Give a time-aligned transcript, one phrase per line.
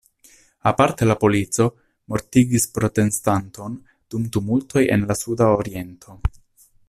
[0.69, 1.65] Aparte la polico
[2.13, 3.77] mortigis protestanton
[4.15, 6.19] dum tumultoj en la sudaoriento.